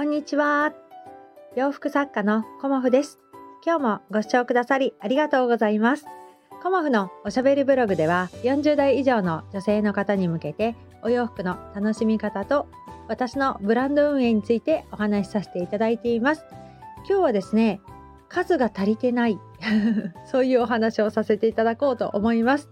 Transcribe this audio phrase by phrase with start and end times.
[0.00, 0.72] こんにちは。
[1.56, 3.18] 洋服作家のコモフです。
[3.62, 6.06] 今日もご視聴くださりありがとうございます。
[6.62, 12.66] コモフのおしゃべりブログでは40代以上の女性の方に向けてお洋服の楽しみ方と
[13.08, 16.46] 私のブランド運営についてお話しさせていただいています。
[17.06, 17.82] 今日はですね、
[18.30, 19.38] 数が足りてない
[20.24, 22.70] そういうお話をさせていただこうと思います。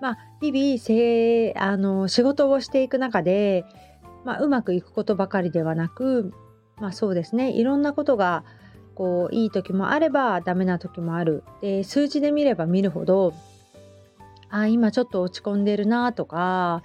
[0.00, 3.66] まあ、日々せあの仕事をしていく中で
[4.24, 6.32] まあ、うまくいくことばかりではなく、
[6.78, 7.50] まあ、そうですね。
[7.50, 8.44] いろんなことが
[8.94, 11.42] こういい時もあればダメな時もある。
[11.60, 13.34] で数字で見れば見るほど
[14.50, 16.82] あ今ちょっと落ち込んでるなとか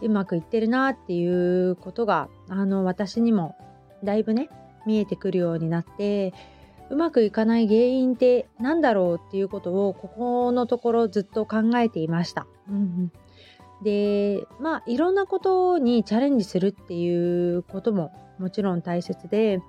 [0.00, 3.56] うまくいってるなっていうことがあの私にも
[4.04, 4.48] だいぶね
[4.86, 6.32] 見えてくるようになって
[6.88, 12.46] うまくいかない原因って何だろうっていうことをここのところずっと考えていました。
[12.68, 13.12] うん、
[13.82, 19.60] でまあいろんなことにチャレンジするっていうことももちろん大切で、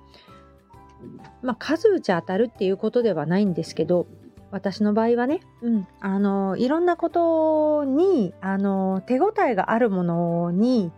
[1.42, 4.06] まあ、数打ち当たるっていうことではないんですけど
[4.50, 10.92] 私の場合はね、うん、あのいろんなことにあの手応えがあるものに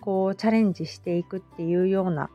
[0.00, 2.30] こうチャレンジしていくっていうような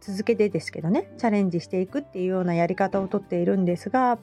[0.00, 4.18] 続けてですけどねチャレンジしていくっていうようなやり方をとっているんですが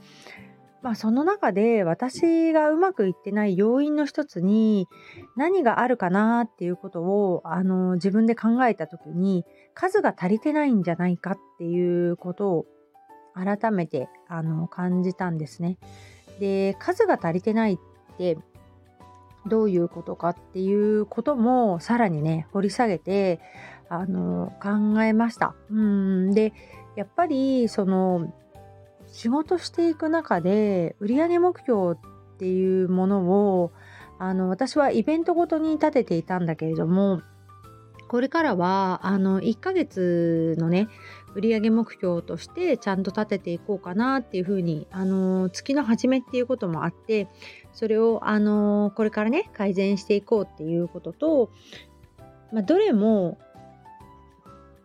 [0.88, 4.88] まあ、その中で私がうまくいってない要因の一つに
[5.36, 9.44] 何があるかなっていうことをあの自分で考えた時に
[9.74, 12.66] 数が足りてないんじゃないかっていうことを
[13.34, 15.78] 改めてあの感じたんですね。
[16.40, 17.78] で数が足りてないっ
[18.18, 18.38] て
[19.46, 23.42] どういうことかっていうこともさらにね掘り下げて
[23.90, 25.54] あの考えました。
[25.70, 26.54] うんで
[26.96, 28.34] やっぱりその
[29.18, 31.98] 仕事していく中で売上目標っ
[32.38, 33.72] ていうものを
[34.20, 37.24] あの私はイベントごとに立てていたんだけれども
[38.09, 40.88] これからはあの1ヶ月のね
[41.34, 47.28] 売上目標としてちゃんと立てていこうかなっていうふうにあの月の初めっていうこともあって
[47.74, 51.50] それをあのこれからね改善していこうっていうことと、
[52.53, 53.40] まあ、どれも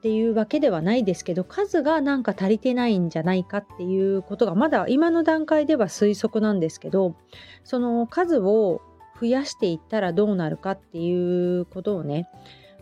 [0.03, 7.15] っていうわけではないですけど数がなんか足りてないんじゃないかっていうことがまだ今の段階では推測なんですけど
[7.63, 8.83] その数を
[9.21, 12.29] 増やしていったらどうなるかっていうことをね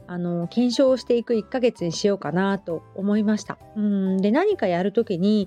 [0.07, 3.59] あの検証していく1ヶ月にしようかなと思いました。
[3.77, 5.47] うんで何かやるときに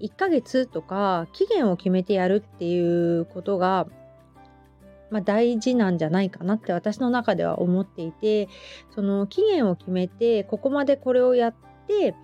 [0.00, 3.86] 1ヶ月とか期限を決めてやるっていうことが
[5.12, 8.48] まあ、大事なんじゃないかなって私の中では思っていて
[8.94, 11.54] その期限を決めてここまでこれをやっ
[11.86, 12.14] て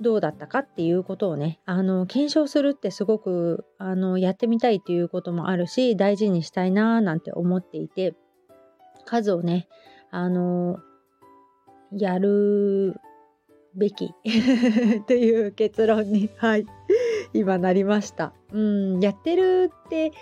[0.00, 8.16] どうだったかっていうことをねあの検証するってすごくあのやってみたいっていうこともあるし大事にしたいなーなんて思っていて
[9.04, 9.68] 数をね
[10.10, 10.80] あの
[11.92, 12.96] やる
[13.76, 14.12] べき
[15.06, 16.66] という結論にはい
[17.32, 18.32] 今なりました。
[18.52, 20.12] うんやってるって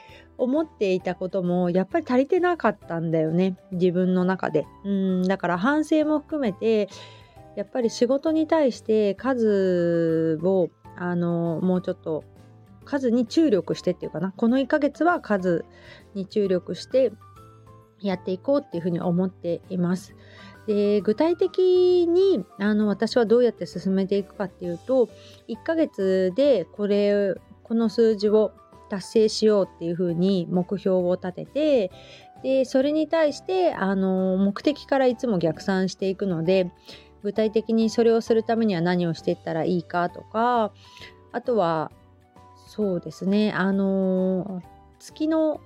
[0.42, 3.56] 思っていたこともやっぱり足りてなかったんだよね。
[3.70, 4.66] 自分の中で。
[4.84, 6.88] うんだから反省も含めて
[7.54, 12.24] やっぱり仕事に対して数をあのもうちょっと
[12.84, 14.32] 数に注力してっていうかな。
[14.36, 15.64] この1ヶ月は数
[16.14, 17.12] に注力して
[18.00, 20.16] やっていこうっていうふうに思っています。
[20.66, 25.08] で具体的にあの私はどうやって進めていくかっていうと
[25.48, 28.52] 1ヶ月でこれこの数字を
[28.92, 31.90] 達成しようっていうふうに目標を立てて
[32.42, 36.70] でそれに対してあの目的からいつも逆算していくので
[37.22, 40.72] 具体的にそれをするためには何をしていったらいいかとか
[41.32, 41.90] あとは
[42.66, 44.60] そうですねあの
[44.98, 45.60] 月の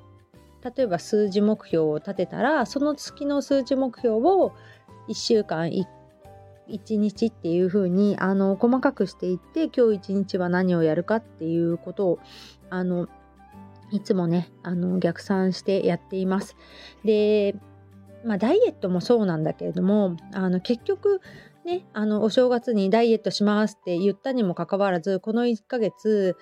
[0.63, 4.53] 例えば数字目標を立てたらその月の数字目標を
[5.09, 5.85] 1週間 1,
[6.69, 12.19] 1日っていう風にあに細かくしていって今日1日は何をやるかっていうことを
[12.71, 13.09] あの
[13.93, 16.57] いつもねあの逆算してやっています。
[17.05, 17.55] で
[18.25, 21.21] まあダイエットもそうなんだけれどもあの結局
[21.65, 26.37] ねあのお正月にダイエットしますって言ったにもかかわらずこの1ヶ月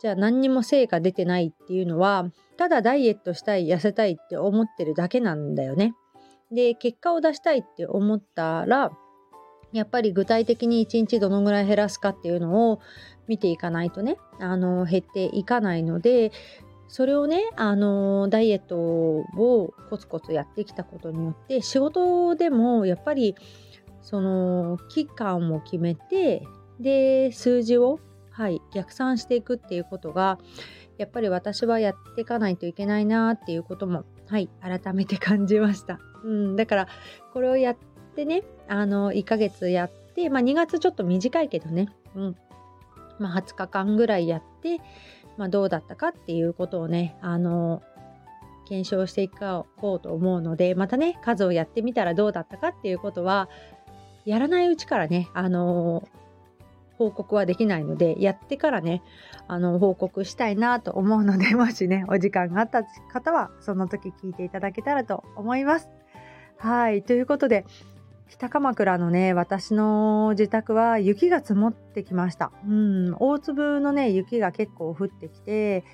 [0.00, 5.94] じゃあ何にも成果出てないっていうのはただダイエットしたい痩せたいって思ってるだけなんだよね。
[6.52, 8.92] で結果を出したいって思ったら
[9.74, 12.80] やっぱり具体的に1日どのぐらい減らすかっていうのを
[13.26, 16.30] 見ていかないとねあの減っていかないので
[16.86, 23.34] それをねあのダイエットをコツコツやってきたことによって仕事でもやっぱり
[24.00, 26.46] その期間を決めて
[26.78, 27.98] で数字を、
[28.30, 30.38] はい、逆算していくっていうことが
[30.98, 36.88] やっぱり私はやっていかないといけないなっていうこともはい改めて感じました、うん、だから
[37.32, 37.93] これをやって
[38.24, 42.36] ねあの1ヶ月やって、まあ、2月ちょっと短いけどね、うん。
[43.18, 44.80] まあ、20日間ぐらいやって、
[45.36, 47.82] まあ、どうだったかっていうことをねあの
[48.68, 53.48] 検証していこうと思うのでまたね数をやってみたらどうだったかっていうことは
[54.24, 56.08] やらないうちからねあの
[56.96, 59.02] 報告はできないのでやってからね
[59.48, 65.88] あの報告したいなと思うので もしねお時間があった方はその時聞いていただけたらと思います。
[66.56, 67.02] はい。
[67.02, 67.66] ということで
[68.28, 72.52] 北鎌倉のね私の自宅は雪が積もってきました。
[72.66, 75.84] うん大粒のね雪が結構降ってきて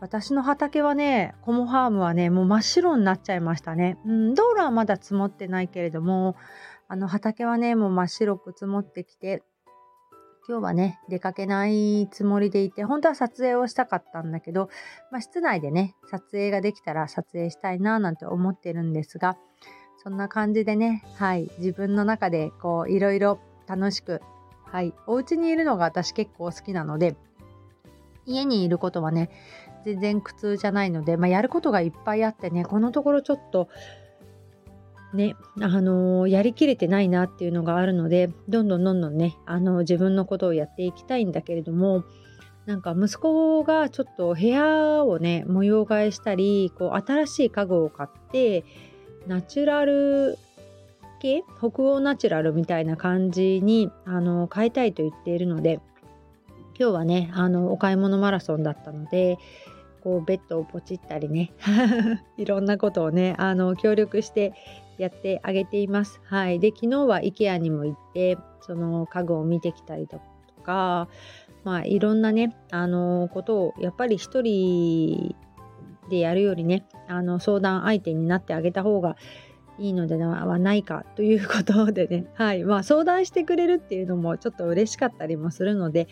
[0.00, 3.98] 私の畑はねコモハームはねもう真っ白になっちゃいましたね。
[4.06, 6.36] うん、道路はまだ積もってないけれども
[6.88, 9.42] あの畑はねもう真っ白く積もってきて
[10.48, 14.68] 今日はね、出かけないつもりでいて、本当は撮影をしたかったんだけど、
[15.10, 19.36] まあ、室内でね、撮影ができたら撮影したいななんて思ってるんですが、
[20.06, 24.22] そんな感じでね、はい、自分の中でこう、いろいろ楽しく、
[24.62, 27.16] はい、お家にいるのが私結構好きなので、
[28.24, 29.30] 家にいることはね、
[29.84, 33.68] 全然苦痛じゃないので、まあ、やることがいっぱいあってね、このところちょっと、
[35.12, 42.04] ね、あのー、やりきれてないなっていうのがあるのでどんどんどんどんね、あのー、自分のことをやっていきたいんだけれども
[42.66, 48.64] なんか息子がちょっと部屋をね模様替えしたりこう新しい家具を買って
[49.26, 50.38] ナチュラル
[51.20, 51.42] 系？
[51.58, 55.80] 北欧ナチュラルみたいな感じにあの変えたいと言っているので
[56.78, 59.38] 今日はねあのお買い物マラソンだったので
[60.02, 61.52] こうベッドをポチったりね
[62.38, 64.52] いろんなことをねあの協力して
[64.98, 66.20] やってあげています。
[66.24, 70.20] はい、で昨日は IKEA にも行ってその家具を見てきたりと
[70.62, 71.08] か、
[71.64, 75.34] まあ、いろんなねあのことをやっぱり一人
[76.10, 79.16] でやるよりねあの相談相手になってあげた方が
[79.78, 86.08] いいのではないかということでね、 はいまあ、相談してくれるっていうのもちょっと嬉しかったりもするので、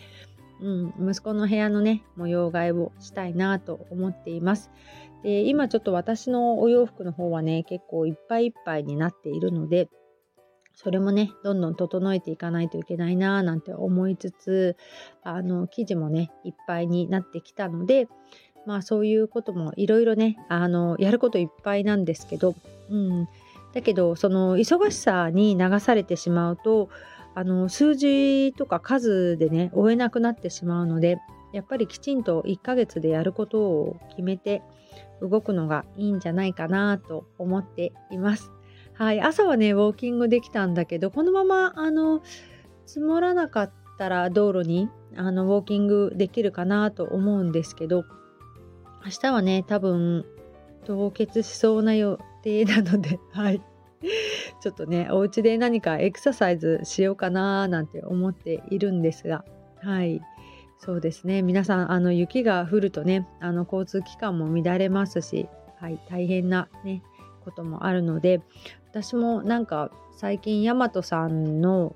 [0.61, 4.71] うん、息子の部屋のね模様替えをしたいなと思っています。
[5.23, 9.89] で今ちょっと私のお洋服の方はね結構いっぱいいっぱいになっているので
[10.75, 14.77] それもねどんどん整えていかないといけないななんて思いつつ
[15.23, 18.07] あの生地もねいっぱいになってきたので
[18.65, 22.55] まあそういうこともいろいろねあのやることいっぱいなんですけど、
[22.89, 23.27] うん、
[23.73, 26.89] だけどその忙しさに流されてしまうと
[27.35, 31.17] あの数字とか数でね追えなくなってしまうので
[31.51, 34.61] やっぱりきちんと1ヶ月でやることを決めて
[35.21, 38.51] 動くのがいいんじゃないかなと思っています。
[38.93, 42.21] はい、朝はねウォーキングできたんだけどこのままあの
[42.85, 48.05] 積もらなかったら道路にあのウォーキングできるかなと思うんですけど
[49.05, 50.25] 明日はね多分
[50.85, 53.61] 凍結しそうな予定なので はい。
[54.61, 59.45] ちょっとねお家で何かエクササイズしようかななんて思っているんですが
[59.81, 60.21] はい。
[60.77, 61.41] そうですね。
[61.41, 65.47] 皆さんあの雪が降るとねあの交通機関も乱れますし、
[65.77, 67.01] はい、大変な、ね、
[67.43, 68.41] こともあるので
[68.89, 71.95] 私もなんか最近大和さんの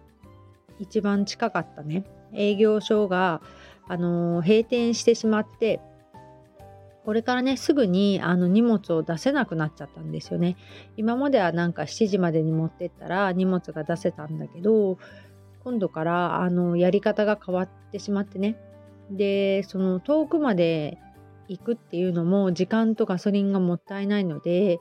[0.79, 3.41] 一番近かったね営業所が、
[3.87, 5.81] あの閉店してしまって
[7.09, 10.57] これからねすぐにあの荷物を出せなくなっちゃったんですよね。
[10.95, 14.99] 今まではなんか7時までに持ってったら荷物が出せたんだけど
[15.63, 18.57] 今度からあのやり方が変わってしまってね。
[19.09, 20.99] でその遠くまで
[21.47, 24.77] 行くっていうのも時間とガソリンがもったいないので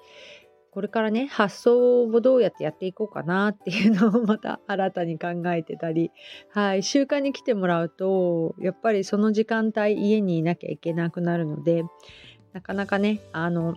[0.78, 6.12] これからね発想をどうやってやっていこうかなっていうのをまた新たに考えてたり、
[6.54, 11.82] はい、習慣に来てもらうとやっぱりその時間帯家にいなきゃいけなくなるので
[12.52, 13.75] なかなかねあの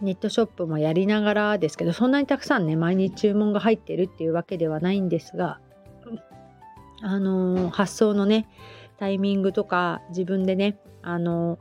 [0.00, 5.60] ネットショップもやりながらですけどそんなにたくさんね毎日注文が入ってるっていうわけではないんですが
[7.02, 8.48] あの発想のね
[8.96, 11.58] タイミングとか自分でねあの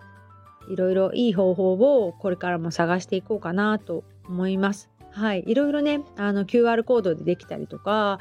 [0.70, 4.90] いろいろいい方法をこれからも探していこうかなと思います。
[5.12, 8.20] はい、いろいろねあの QR コードでできたりとか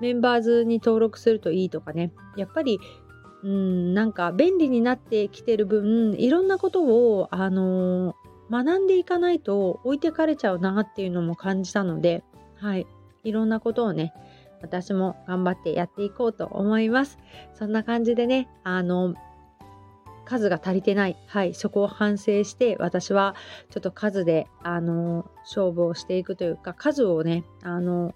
[0.00, 2.80] メンバーズに登録するといいとかねやっぱり
[3.44, 8.16] うんなんか便利になってきてる分いろんなことをあの
[8.50, 12.24] 学んでいかないと置いてかれちゃうなっていうのも感じたので、
[12.56, 12.86] はい、
[13.22, 14.12] いろんなことをね
[14.62, 17.18] 私も頑張ってやっていこうと思います。
[17.54, 19.14] そんな感じでね、あの、
[20.24, 21.16] 数が足りてない。
[21.26, 23.34] はい、そこを反省して、私は
[23.70, 28.14] ちょっと数で、あの、勝負をしていくというか、数をね、あの、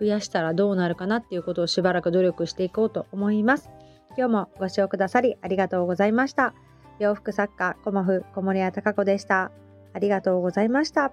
[0.00, 3.70] 増やしたらどうなるかなっていうことをしばらく努力していこうと思います。
[4.16, 6.54] 今日もご視聴くださりありがとうございました。
[6.98, 9.50] 洋服作家、コモフ小森屋隆子でした。
[9.92, 11.12] ありがとうございました。